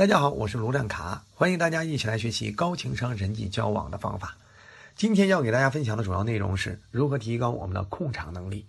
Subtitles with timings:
[0.00, 4.34] 大家好，我是卢占卡，欢迎大家一起来学习高情商人际交往的方法。
[4.96, 8.64] 今天要给大家分享的主要内容是如何提高我们的控场能力，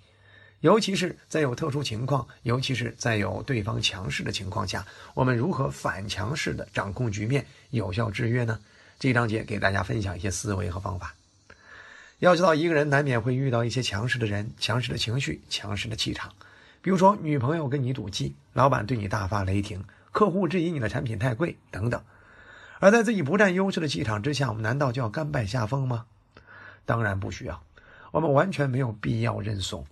[0.59, 8.59] 尤其是在有特殊情况，尤其是在有对方强势的情况下，我们如何反强势的掌控局面，有效制约呢？
[8.99, 11.15] 这一章节给大家分享一些思维和方法。
[12.19, 16.33] 要知道，一个人难免会遇到一些强势的人、强势的情绪、强势的气场，
[16.81, 19.81] 比如说女朋友跟你赌气，老板对你大发雷霆。
[20.11, 22.01] 客户质疑你的产品太贵等等，
[22.79, 26.05] 而在自己不占优势的气场之下，我们难道就要甘拜下风吗？
[26.85, 27.63] 当然不需要，
[28.11, 29.85] 我们完全没有必要认怂。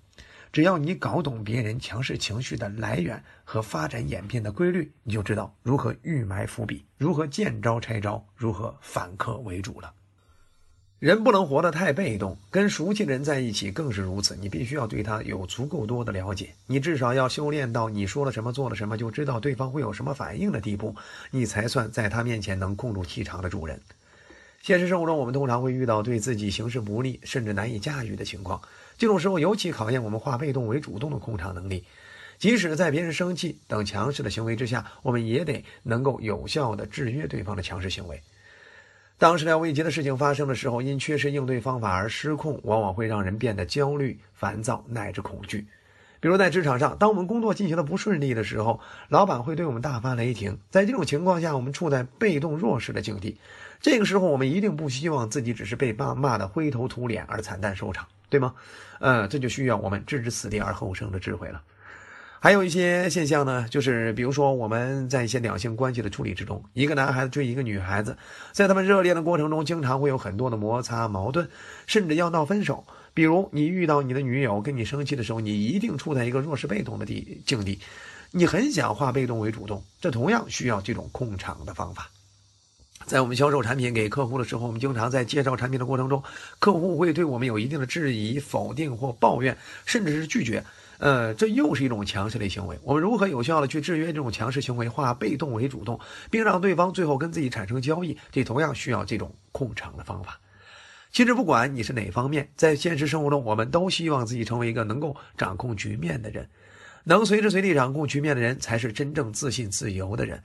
[0.51, 9.93] 只要你搞懂别人强势情绪的来源和发展演变的规律，你就知道如何预埋伏笔，如何见招拆招，如何反客为主了。
[10.99, 14.35] 人不能活得太被动，跟熟悉的人在一起更是如此。
[14.35, 20.93] 你必须要对他有足够多的了解，你至少要修炼到你说了什么、做了什么就知道对方会有什么反应的地步，
[21.31, 23.79] 你才算在他面前能控住气场的主人。
[24.61, 28.61] 现实生活中，我们通常会遇到对自己行事不利甚至难以驾驭的情况，
[28.97, 31.85] 这种时候尤其考验我们化被动为主动的控场能力。
[32.37, 38.21] 即使在别人生气等强势的行为之下，我们也得能够有效地制约对方的强势行为。
[39.19, 45.67] 当始料未及的事情发生的时候，因缺失应对方法而失控，往往会让人变得焦虑、烦躁乃至恐惧。
[46.21, 50.57] 比如在职场上，当我们工作进行的不顺利的时候，老板会对我们大发雷霆。
[50.69, 53.37] 在这种情况下，我们处在被动弱势的境地。
[53.81, 58.53] 这个时候，我们一定不希望自己只是被骂骂的灰头土脸而惨淡收场，对吗？
[58.99, 61.61] 呃，这就需要我们置之死地而后生的智慧了。
[62.41, 68.17] 还有一些现象呢，就是比如说我们在一些两性关系的处理之中，一个男孩子追一个女孩子，
[68.53, 71.49] 在他们热恋的过程中，经常会有很多的摩擦、矛盾，
[71.85, 72.85] 甚至要闹分手。
[73.13, 77.77] 比如你遇到你的女友跟你生气的时候，你一定处在一个弱势被动的地境地，
[78.31, 82.09] 你很想化被动为主动，这同样需要这种控场的方法。
[83.05, 86.23] 在我们销售产品给客户的时候，我们经常在介绍产品的过程中，
[86.59, 90.63] 客户会对我们有一定的质疑、否定或抱怨，甚至是拒绝。
[90.99, 92.77] 呃，这又是一种强势的行为。
[92.83, 95.99] 我们如何有效的去制约这种强势行为，化被动为主动，
[96.29, 98.15] 并让对方最后跟自己产生交易？
[98.31, 100.39] 这同样需要这种控场的方法。
[101.11, 106.47] 其实，不管你是哪方面，在现实生活中，我们都希望自己成为一个能够掌控局面的人。
[107.05, 110.43] 能随时随地掌控局面的人，才是真正自信自由的人。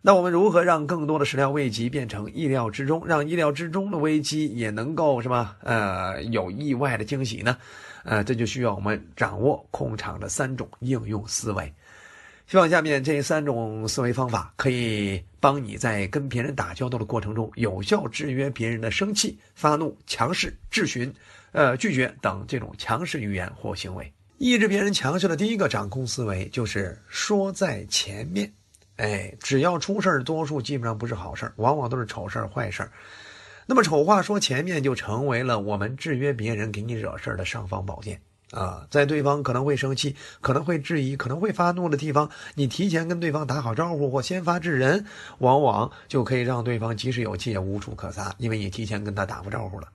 [0.00, 7.56] 那我们如何让更多的始料未及变成意料之中，让意料之中的危机也能够什么呃有意外的惊喜呢？
[8.04, 11.72] 呃，这就需要我们掌握控场的三种应用思维。
[12.46, 21.12] 希望下面这三种思维方法可以帮你在跟别人打交道的过程中，有效制约别人的生气、发怒、强势、质询、
[21.52, 24.12] 呃拒绝等这种强势语言或行为。
[24.38, 28.52] 抑制别人强势的第一个掌控思维就是说在前面。
[28.96, 32.92] 哎，只要出事儿，多数基本上不是好事儿，往往都是丑事儿、坏事儿。
[33.72, 38.86] 那么丑话说前面，就成为了我们制约别人、给你惹事儿的尚方宝剑啊！
[38.90, 45.06] 在对方可能会生气、可能会质疑、可能会发怒的地方，你提前跟对方打好招呼或先发制人，
[45.38, 49.88] 往往就可以让对方即使有气也无处可撒，因为你提前跟他打过招呼了。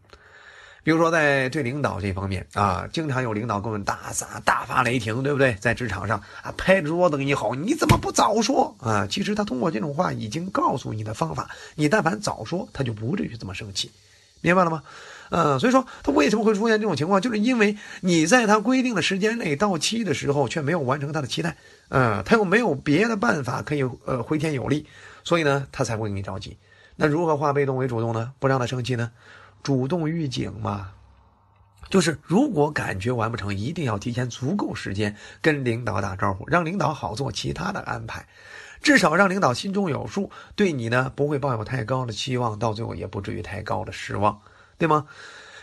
[0.87, 5.53] 比如说，在对领导这方面啊，经常有领导跟我们大撒大发雷霆，对不对？
[5.55, 13.91] 在职场上啊，拍着桌子跟你吼：“你怎么不早说啊？”其实他通过这种话已经告诉你的方法，你但凡早说，他就不至于这么生气，
[14.39, 14.81] 明白了吗？
[15.29, 21.57] 嗯，所以说他为什么会出现这种情况，就是因为你在他规定的时间内到期的时候，却没有完成他的期待，
[21.89, 24.85] 嗯，他又没有别的办法可以呃回天有力，
[25.25, 26.55] 所以呢，他才会给你着急。
[26.95, 28.31] 那如何化被动为主动呢？
[28.39, 29.11] 不让他生气呢？
[29.63, 30.91] 主动预警嘛，
[31.89, 38.25] 就是如果感觉完不成，一定要提前足够时间跟领导打招呼，让领导好做其他的安排，
[38.81, 44.39] 至少让领导心中有数，对你呢不会抱有太高的期望，到最后也不至于太高的失望，
[44.77, 45.05] 对吗？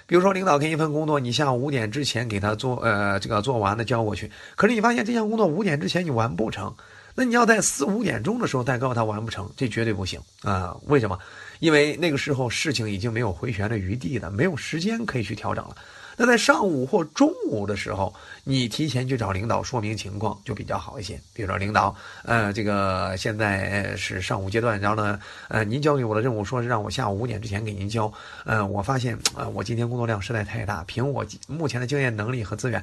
[0.07, 6.75] 比如说，领导给一份工作，你下午五点之前给他做，呃，这个做完了交过去，可是你发现这项工作五点之前你完不成。
[7.15, 10.77] 那你要在四五点钟的时候再告诉他完不成，这绝对不行啊！
[10.87, 11.19] 为什么？
[11.61, 15.77] 因为那个时候事情已经没有回旋的余地了，没有时间可以去调整了。
[16.17, 18.15] 那在上午或中午的时候，
[18.45, 21.21] 你提前去找领导说明情况就比较好一些。
[21.33, 25.19] 比如说，领导，呃，这个现在是上午阶段，然后呢，
[25.49, 28.13] 呃，您交给我的任务说是让我下午五点之前给您交。
[28.45, 32.81] 呃，我发现，呃，我今天工作量实在太大，凭我目前的经验、能力和资源，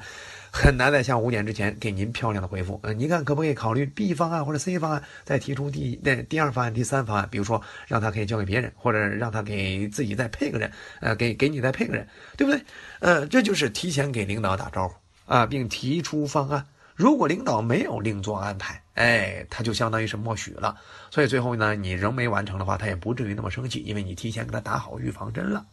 [0.52, 2.78] 很难在下午五点之前给您漂亮的回复。
[2.82, 7.26] 呃，您看可不可以考虑 B 方案或者 C 方案，再提出第那第二方案、第三方案？
[7.30, 10.70] 比如说，让他可以交给别人，或者让他给自己再配个人，
[11.00, 12.06] 呃，给给你再配个人，
[12.36, 12.62] 对不对？
[13.00, 13.26] 呃。
[13.26, 14.94] 这就是提前给领导打招呼
[15.24, 16.66] 啊，并提出方案。
[16.94, 20.76] 如果领导没有另做安排，哎，他就相当于是默许了。
[21.10, 25.64] 所以最后呢，你仍没完成的话，他也不至于那么生气，因为你提前给他打好预防针了。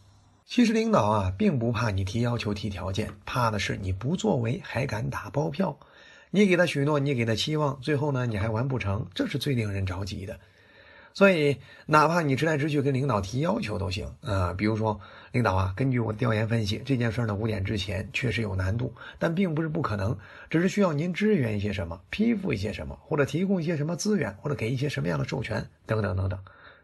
[0.50, 5.78] 其实领导啊，并不怕你提要求、提条件，怕的是你不作为还敢打包票。
[6.32, 10.40] 你给他许诺，你给他期望，最后呢，你还完不成，这是最令人着急的。
[11.14, 11.56] 所以，
[11.86, 14.52] 哪怕你直来直去跟领导提要求都行啊。
[14.52, 14.98] 比如说，
[15.30, 20.18] 领导啊，根据我调研分析，这件事呢五点之前确实有难度，但并不是不可能，
[20.50, 26.36] 只是需要您支援一些什么，批复一些什么，或者提供一些什么资源，或者给一些什么样的授权等等等等。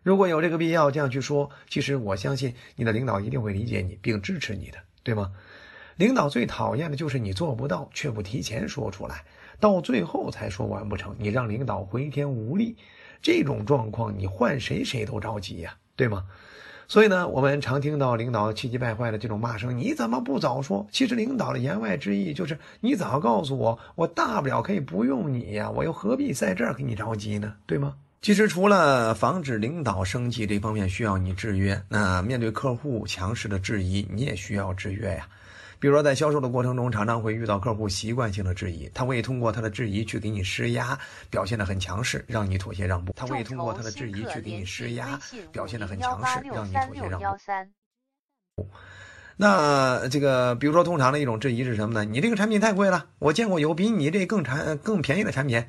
[0.06, 5.32] 如果有这个必要，这样去说，其实我相信你的领导一定会理解你并支持你的，对吗？
[5.96, 9.24] 领导最讨厌的就是你做不到却不提前说出来，
[9.58, 12.76] 到最后才说完不成，你让领导回天无力。
[13.20, 16.26] 这种状况，你换谁谁都着急呀，对吗？
[16.86, 27.56] 所以呢，我们常听到领导气急败坏的这种骂声：“你怎么不早说？”其实领导的言外之意就是：你早告诉我，我大不了可以不用你呀，我又何必在这儿给你着急呢？
[27.66, 27.96] 对吗？
[28.22, 35.28] 其实，除了防止领导生气这方面需要你制约，那面对客户强势的质疑，你也需要制约呀。
[35.78, 40.98] 比如说，在销售的过程中，常常会遇到客户习惯性的质疑，他会通过他的质疑去给你施压，
[41.30, 43.12] 表现得很强势，让你妥协让步。
[43.14, 45.20] 他会通过他的质疑去给你施压，
[45.52, 48.66] 表现得很强势，让你妥协让步。
[49.36, 52.04] 那这个，比如说，通常的一种质疑是什么呢？
[52.04, 55.64] 你这个产品太贵了，我见过有比你这更产更便宜的产品。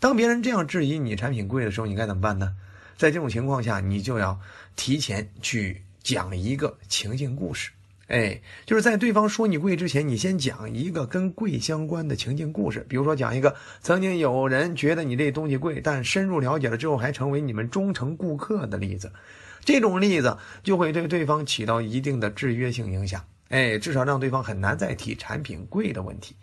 [0.00, 2.54] 当别人这样质疑你产品贵的时候，你该怎么办呢？
[2.96, 4.40] 在这种情况下，你就要
[4.74, 7.70] 提前去讲一个情境故事。
[8.08, 12.84] 哎，就是在对方说你贵之前，你先讲一个跟贵相关的情境故事。
[12.88, 19.12] 比如说，讲一个曾经有人觉得你这东西贵，但深入了解了之后还成为你们忠诚顾客的例子。
[19.64, 23.24] 这种例子就会对对方起到一定的制约性影响。
[23.50, 26.34] 哎，至少让对方很难再提产品贵的问题。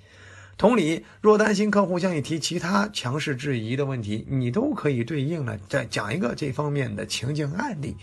[0.57, 7.95] 同理，若担心客户向你提其他强势质疑的问题，你都可以对应了再讲一个这方面的情境案例，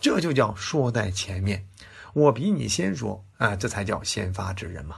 [0.00, 1.64] 这就叫说在前面，
[2.12, 4.96] 我比你先说啊，这才叫先发制人嘛。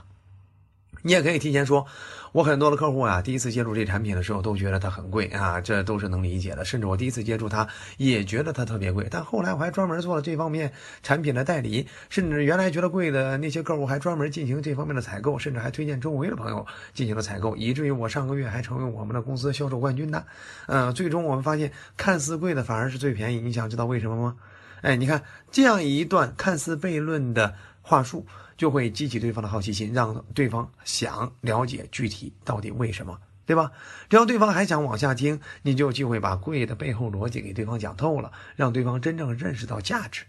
[1.05, 1.85] 你也可以提前说，
[2.31, 6.65] 我很多的客户啊，第一次接触这产品的时候都觉得它很贵啊，这都是能理解的。
[6.65, 7.67] 甚至我第一次接触它
[7.97, 10.73] 也觉得它特别贵，但后来我还专门做了这方面
[11.03, 16.65] 产品的代理，甚至原来觉得贵的那些客户还专门进行这方面的采购，甚至还推荐周围的朋友
[16.95, 20.23] 进行了采购，以至于我上个月还成为我们的公司销售冠军呢。
[20.65, 23.39] 嗯，最终我们发现，看似贵的反而是最便宜。
[23.39, 24.35] 你想知道为什么吗？
[24.81, 27.55] 哎，你看这样一段看似悖论的
[27.85, 28.25] 话术。
[28.57, 33.69] 就会激起对方的好奇心，让对方想了解具体到底为什么，对吧？
[34.09, 40.23] 只要对方还想往下听，你就有机会把贵的背后逻辑给对方讲透了，让对方真正认识到价值，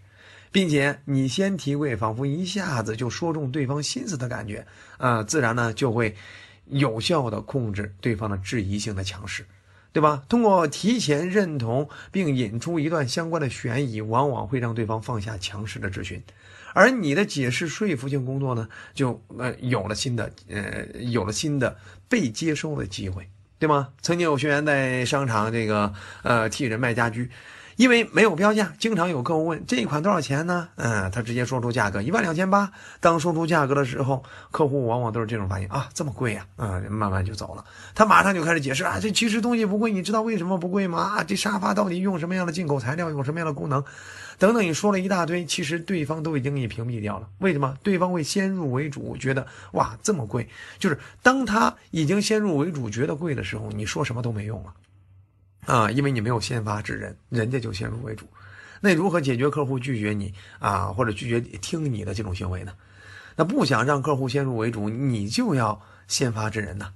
[0.51, 4.67] 并且你先提贵，仿佛一下子就说中对方心思的感觉，
[4.97, 6.13] 啊，自然呢就会
[6.65, 9.45] 有效的控制对方的质疑性的强势，
[9.93, 10.21] 对吧？
[10.27, 16.21] 通过提前认同并引出一段相关的悬疑，往往会让对方放下强势的质询。
[16.77, 21.75] 而你的解释说服性工作呢，就呃有了新的呃有了新的
[22.07, 23.27] 被接收的机会，
[23.57, 23.87] 对吗？
[24.03, 25.91] 曾经有学员在商场这个
[26.21, 27.31] 呃替人卖家居。
[27.77, 30.67] 因为没有标价，经常有客户问这一款多少钱呢？
[30.77, 32.71] 嗯，他直接说出价格一万两千八。
[32.99, 36.43] 当说出价格的时候，客户往往都是这种反应啊，这么贵呀？
[36.55, 37.63] 嗯，慢慢就走了。
[37.93, 41.17] 他马上就开始解释啊，这其实东西不贵，你知道为什么不贵吗？
[41.19, 43.83] 啊，这沙发到底用什么样的进口材料，用什么样的功能，
[44.37, 47.27] 等等，你说了一大堆，其实对方都已经给你屏蔽掉了。
[47.39, 47.75] 为什么？
[47.81, 50.47] 对方会先入为主，觉得哇这么贵，
[50.77, 54.73] 就是当他已经先入为主觉得贵的时候，你说什么都没用了。
[55.65, 58.25] 啊，因为你没有先发制人，人家就先入为主。
[58.79, 62.73] 那如何解决客户拒绝你啊，或者拒绝听你的这种行为呢？
[63.35, 66.93] 那不想让客户先入为主，你就要先发制人呐。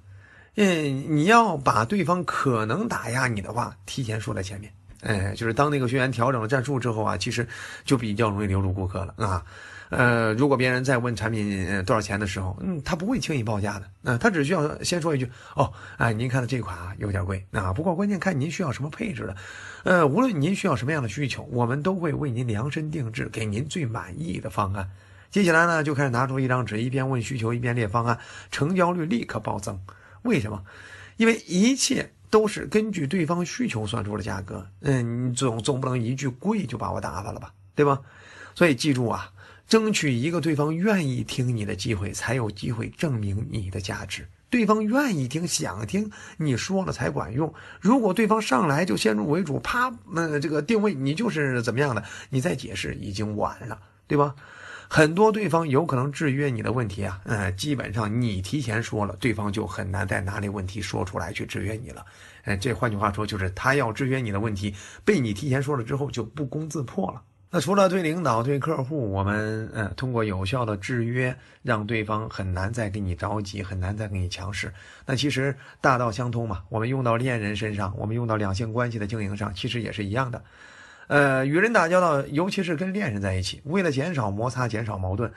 [0.55, 4.71] 嗯，你要把对方可能打压你的话提前说在前面。
[5.01, 7.47] 哎，就是当那个学员调整了战术之后啊，其实
[7.83, 9.43] 就比较容易留住顾客了啊。
[9.89, 19.35] 呃，如果别人在问产品多少钱的时候，嗯，他不会轻易报价的，那他只需要先说一句，哦，哎，您看的这款啊有点贵，啊，不过关键看您需要什么配置的，
[19.83, 24.89] 呃，无论您需要什么样的需求，我们都会为您量身定制，给您最满意的方案。
[25.29, 28.17] 接下来呢，就开始拿出一张纸，一边问需求，一边列方案，
[28.49, 29.77] 成交率立刻暴增。
[30.21, 30.63] 为什么？
[31.17, 34.65] 因为一切都是根据对方需求算出的价格。
[34.79, 38.01] 嗯，你总总不能一句贵就把我打发了吧，对吧？
[38.55, 39.31] 所以记住啊。
[39.67, 44.27] 争取一个对方愿意听你的机会，才有机会证明你的价值。
[44.49, 47.53] 对方愿意听、想听，你说了才管用。
[47.79, 54.35] 如果对方上来就先入为主，啪，那这个定位你就是怎么样的，你再解释已经晚了，对吧？
[54.93, 62.05] 很多对方有可能制约你的问题啊，嗯，基本上你提前说了，对方就很难再拿那问题说出来去制约你了。
[62.43, 67.21] 哎，这换句话说就是他要制约你的问题，被你提前说了之后就不攻自破了。
[67.49, 71.33] 那除了对领导、对客户，我们呃通过有效的制约，
[71.63, 74.73] 让对方很难再给你着急，很难再给你强势。
[75.05, 80.43] 那其实大道相通嘛，我们用到恋人身上，我们用到两性关系的经营上，其实也是一样的。
[81.11, 85.29] 呃，与人打交道，尤其是跟恋人在一起，为了减少摩擦、减少矛盾，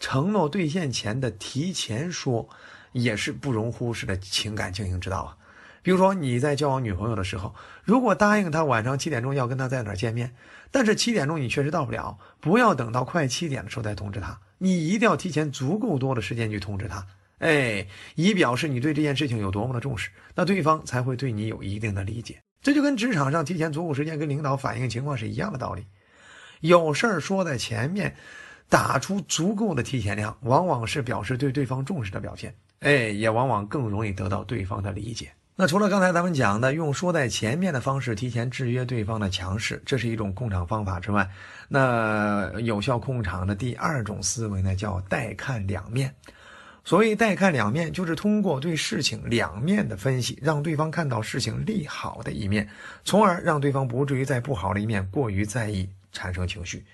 [0.00, 2.48] 承诺兑现前的提前说，
[2.90, 5.36] 也是不容忽视的情感经营之道啊。
[5.82, 10.34] 比如说你在交往女朋友的时候，如果答应她晚上七点钟要跟她在哪儿见面，
[10.72, 17.06] 但是七点钟你确实到不了，不要等到快七点的时候再通知她，你一定要提前足够多的时间去通知她，
[17.38, 22.42] 哎，以表示你对这件事情有多么的重视，那对方才会对你有一定的理解。
[22.62, 25.86] 这就跟职场上提前足够时间跟领导反映情况是一样的道理，
[26.60, 28.14] 有事儿说在前面，
[28.68, 35.32] 打出足够的提前量，往往是表示对对方重视的表现，哎，也往往更容易得到对方的理解。
[35.56, 41.28] 那除了刚才咱们讲的用说在前面的方式提前制约对方的强势，这是一种控场方法之外，
[41.68, 46.14] 那有效控场的第二种思维呢，叫带看两面。
[46.84, 52.68] 所谓带看两面，就是通过对事情两面的分析，让对方看到事情利好的一面，
[53.04, 56.84] 从而让对方不至于在不好的一面过于在意，产生情绪。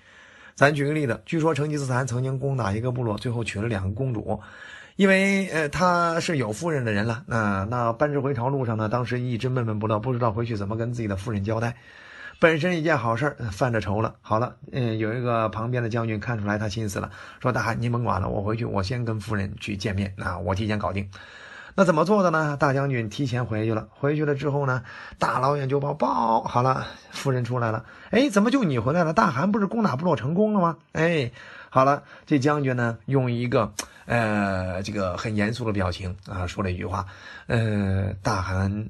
[0.55, 4.39] 咱举个例子，据说成吉思汗曾经攻打一个部落，最后娶了两个公主。
[4.95, 11.75] 因为呃他是有夫人的人了，那那班师回朝路上呢，当时一直闷闷不乐，不知道回去怎么跟自己的夫人交代。
[12.39, 14.15] 本身一件好事犯着愁了。
[14.21, 17.09] 好了，嗯，有一个旁边的将军看出来他心思了，
[17.41, 21.09] 说大汗您甭管了，我回去我先跟夫人去见面，那我提前搞定。
[21.75, 22.57] 那怎么做的呢？
[22.57, 24.83] 大将军提前回去了，回去了之后呢，
[25.19, 27.85] 大老远就报报好了，夫人出来了。
[28.09, 29.13] 哎，怎么就你回来了？
[29.13, 30.77] 大汗不是攻打部落成功了吗？
[30.93, 31.31] 哎，
[31.69, 33.73] 好了，这将军呢用一个。
[34.05, 37.07] 呃，这个很严肃的表情啊，说了一句话，
[37.47, 38.87] 呃，大汗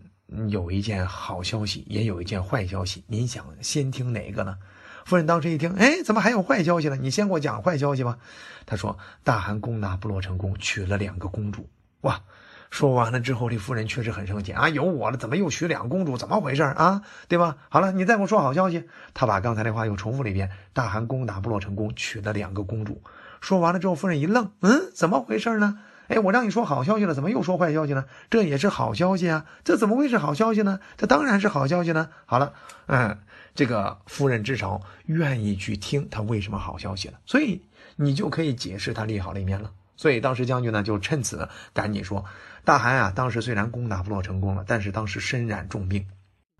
[0.49, 4.57] 有一件好消息，也有一件坏消息，您想先听哪个呢？
[5.05, 6.97] 夫人当时一听，哎，怎么还有坏消息呢？
[6.97, 8.17] 你先给我讲坏消息吧。
[8.65, 11.69] 他说，大汗攻打部落成功，娶了两个公主。
[12.01, 12.21] 哇，
[12.69, 16.17] 说完了之后，这夫人确实很生气啊，有我了，怎么又娶两个公主？
[16.17, 17.01] 怎么回事啊？
[17.29, 17.55] 对吧？
[17.69, 18.83] 好了，你再给我说好消息。
[19.13, 23.01] 他把刚才的话又重复了一遍，大汗攻打部落成功，娶了两个公主。
[23.39, 25.79] 说完了之后，夫人一愣，嗯，怎么回事呢？
[26.07, 28.05] 哎，我让你说好消息了，怎么又说坏消息呢？
[28.29, 30.79] 这也是好消息啊，这怎么会是好消息呢？
[30.97, 32.09] 这当然是好消息呢。
[32.25, 32.53] 好了，
[32.85, 33.19] 嗯，
[33.55, 37.61] 这个夫人至少愿意去听他为什么好消息了，所以
[37.95, 39.71] 你就可以解释他利好的一面了。
[39.95, 42.23] 所以当时将军呢就趁此赶紧说，
[42.63, 46.05] 大汗啊，当时虽然攻打部落成功了，但是当时身染重病。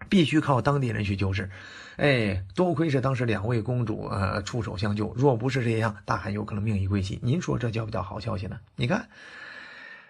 [0.10, 1.50] 必须靠当地人去救治，
[1.98, 7.20] 哎，多亏是当时两位公主呃出手相救，若不是这样，大汗有可能命已归西。
[7.22, 8.60] 您说这叫不叫好消息呢？
[8.76, 9.10] 你看，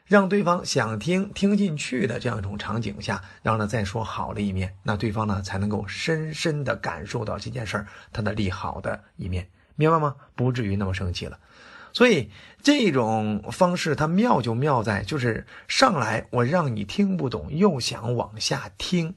[0.06, 10.16] 让对方想听听进去的这样一种场景下，让他再说好的一面，那对方呢才能够深深的感受到这件事儿它的利好的一面，明白吗？
[10.36, 11.40] 不至于那么生气了。
[11.94, 12.30] 所以
[12.62, 19.16] 这种方式它妙就妙在就是上来我让你听不懂，又想往下听。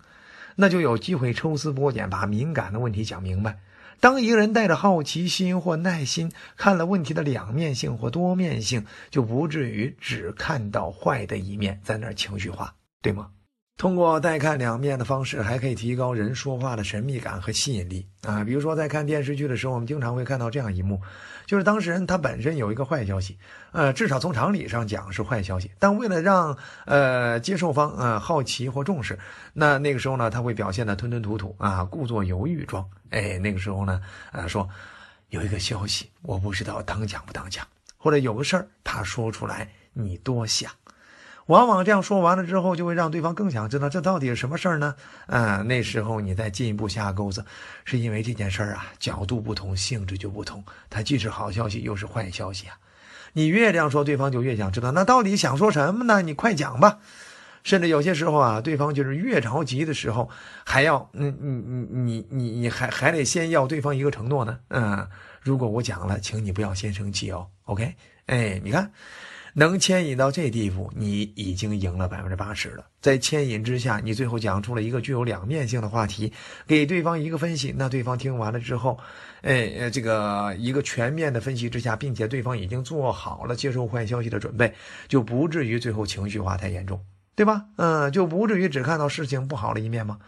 [0.60, 3.58] 那就有机会抽丝剥茧，把敏感的问题讲明白。
[3.98, 13.30] 当一个人带着好奇心或耐心看了问题的两面性或多面性，就不至于只看到坏的一面，在那儿情绪化，对吗？
[13.80, 18.44] 通过带看两面的方式，还可以提高人说话的神秘感和吸引力啊。
[18.44, 21.00] 比如说，在看电视剧的时候，我们经常会看到这样一幕，
[21.46, 23.38] 就是当事人他本身有一个坏消息，
[23.72, 29.18] 呃，至少从常理上讲是坏消息，但为了让呃接受方呃好奇或重视，
[29.54, 32.86] 那那个时候呢，他会表现的吞吞吐吐啊，故作犹豫状。
[33.08, 33.98] 哎，那个时候呢，
[34.32, 34.68] 呃，说
[35.30, 40.70] 有一个消息，我不知道当讲不当讲，或者有个事儿，他说出来，你多想。
[41.50, 44.94] 往往这样说完了之后，就会让对方更想知道这到底是什么事儿呢？
[45.26, 47.44] 嗯，那时候你再进一步下钩子，
[47.84, 52.78] 是因为这件事儿啊，角度不同，性质就不同，它既是好消息又是坏消息啊。
[53.32, 56.22] 你越这样说，对方就越想知道，那到底想说什么呢？
[56.22, 57.00] 你快讲吧。
[57.64, 60.30] 甚至有些时候啊，对方就是越着急的时候，
[60.64, 64.56] 还要，嗯，你你你你你还还得先要对方一个承诺呢。
[64.68, 65.04] 嗯，
[65.42, 67.48] 如果我讲了，请你不要先生气哦。
[67.64, 67.92] OK，
[68.26, 68.92] 哎，你看。
[69.54, 72.86] 能牵引到这地步，你已经赢了百分之八十了。
[73.00, 76.32] 在牵引之下，你最后讲出了一个具有两面性的话题，
[76.66, 77.74] 给对方一个分析。
[77.76, 78.98] 那对方听完了之后，
[79.42, 84.72] 哎，呃，这个一个全面的分析之下，并且对方已经做好了接受坏消息的准备，
[85.08, 87.04] 就不至于最后情绪化太严重，
[87.34, 87.64] 对吧？
[87.76, 90.18] 嗯，就不至于只看到事情不好的一面吗？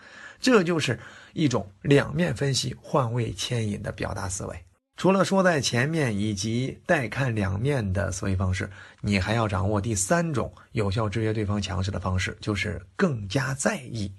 [0.41, 0.99] 这就是
[1.35, 4.57] 一种两面分析、换位牵引的表达思维。
[4.95, 8.71] 除了说在前面以及带看两面的思维方式，
[9.01, 14.13] 你还要掌握第三种有效制约对方强势的方式，就是更加在意。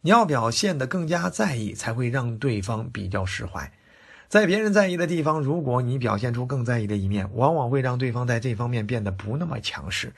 [0.00, 3.70] 你要表现得更加在意，才会让对方比较释怀。
[4.28, 10.12] 在别人在意的地方，如果你表现出更在意的一面，往往会让对方在这方面变得不那么强势。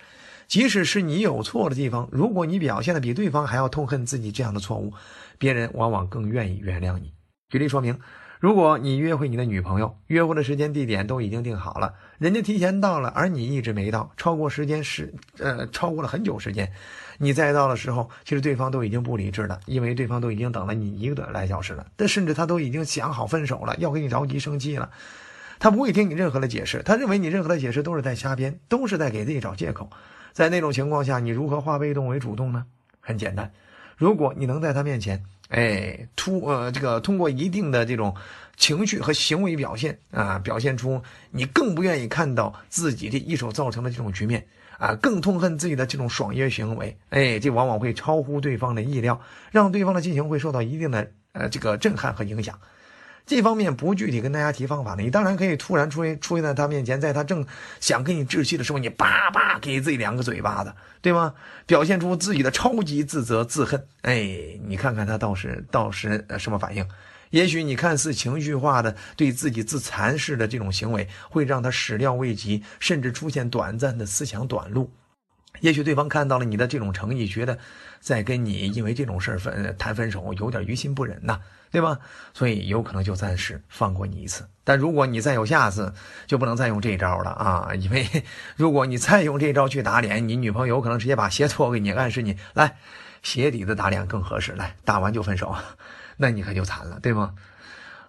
[0.47, 4.92] 即使是你有错的地方，如果你表现的比对方还要痛恨自己这样的错误，
[5.38, 7.12] 别人往往更愿意原谅你。
[7.49, 7.99] 举例说明。
[8.40, 16.71] 如果你约会你的女朋友，约会的时间地点都已经定好了，人家提前到了，而你一直没到，超过时间是呃超过了很久时间，
[17.18, 24.88] 你再到的时候，其实对方都已经不理智了，因为对方都已经等了你一个多来小时了，但甚至他都已经想好分手了，要给你着急生气了，
[25.59, 29.90] 他不会听你任何的解释，他认为你任何的解释都是在瞎编，都是在给自己找借口，
[30.33, 32.66] 在那种情况下，你如何化被动为主动呢？
[33.00, 33.50] 很简单，
[33.97, 35.25] 如果你能在他面前。
[35.49, 38.14] 哎，突呃，这个通过一定的这种
[38.57, 44.47] 情绪和行为表现啊，表现出你更不愿意看到自己的一手造成的这种局面
[44.78, 46.97] 啊，更痛恨自己的这种爽约行为。
[47.11, 52.59] 哎，这往往会超乎对方的意料，让对方的心情会受到一定的呃这个震撼和影响。
[53.28, 57.47] 这方面不具体跟大家提方法呢，你当然可以突然出现出现在他面前，在他正
[57.78, 61.35] 想跟你置气的时候，你叭叭给自己两个嘴巴子，对吗？
[61.66, 66.88] 表现出自己的超级自责自恨，哎，你看看他到时到时什么反应？
[67.28, 74.90] 也许你看似情绪化的对自己自残式的这种行为，会让他始料未及，甚至出现短暂的思想短路。
[75.60, 77.58] 也许对方看到了你的这种诚意，觉得
[78.00, 81.40] 在跟你因为这种事分谈分手有点于心不忍呐。
[81.70, 81.98] 对吧？
[82.32, 85.92] 所以有可能就暂时放过你一次，但如果你再有下次，
[86.26, 87.74] 就不能再用这招了啊！
[87.74, 88.08] 因为
[88.56, 92.78] 如果你再用这招去打脸，你女朋友有可能直接把鞋脱给你，暗示你来
[93.22, 95.54] 鞋底子打脸更合适，来打完就分手，
[96.16, 97.34] 那你可就惨了，对吗？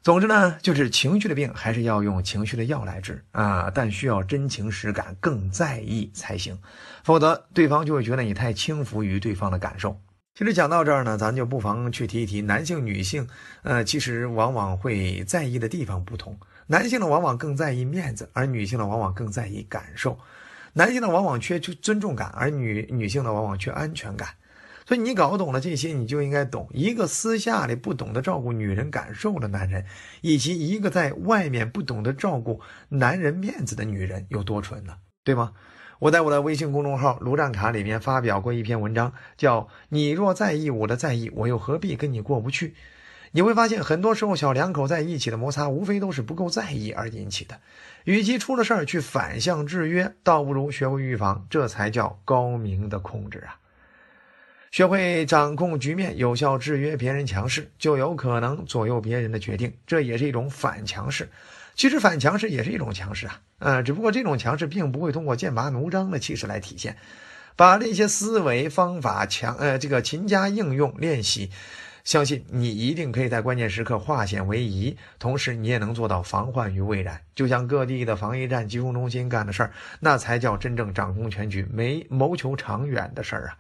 [0.02, 6.58] 总之呢，就是情绪的病还是要用情绪的药来治啊，但需要真情实感，更在意才行，
[7.04, 10.00] 否则对方就会觉得你太轻浮于对方的感受。
[10.36, 13.28] 其实讲到这儿呢，咱就不妨去提一提男性、女性，
[13.64, 16.38] 呃，其实往往会在意的地方不同。
[16.66, 20.18] 男性呢，往往更在意面子，而女性呢，往往更在意感受。
[20.72, 24.30] 男性呢，往往缺尊重感，而女女性呢，往往缺安全感。
[24.90, 29.86] 所以你搞懂了这些，你就应该懂一个私下里不懂得照顾女人感受的男人，
[30.22, 35.54] 以及一个在外面不懂得照顾男人面子的女人有多蠢了，对吗？
[36.00, 42.74] 我在我的微信公众号“卢战卡”里面发表过一篇文章，叫“你若在意我的在意，我又何必跟你过不去？”
[43.32, 47.60] 你会发现，很多时候小两口在一起的摩擦，无非都是不够在意而引起的。
[48.06, 53.59] 与其出了事儿去反向制约，倒不如学会预防，这才叫高明的控制啊！
[54.72, 61.28] 学会掌控局面，有效制约别人强势，就有可能左右别人的决定，这也是一种反强势。
[61.76, 63.42] 其实反强势也是一种强势啊。
[63.58, 66.96] 呃，只不过这种强势并不会通过剑拔弩张的气势来体现，
[67.56, 71.50] 把这些思维方法强呃这个勤加应用练习，
[72.04, 77.20] 相信你一定可以在关键时刻化险为夷，同时你也能做到防患于未然。
[77.34, 83.58] 就像各地的防疫站、疾控中心干的事儿，那才叫真正掌控全局、没谋求长远的事儿啊。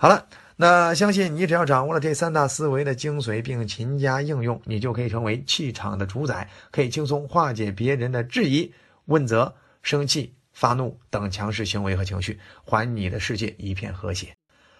[0.00, 8.72] 好了，那相信你只要掌握了这三大思维的精髓，并勤加应用，你就可以成为气场的主宰，可以轻松化解别人的质疑。
[9.06, 14.28] 问责、生气、发怒等强势行为和情绪，还你的世界一片和谐。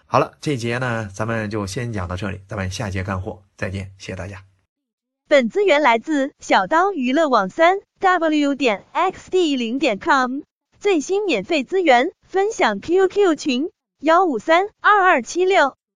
[0.05, 4.45] 好了，这节呢，咱们就先讲到这里，咱们下节干货再见，谢谢大家。
[5.27, 10.39] 本资源来自小刀娱乐网三 w 点 xd 零点 com，
[10.79, 13.69] 最新免费资源分享 QQ 群
[14.01, 15.78] 幺五三二二七六。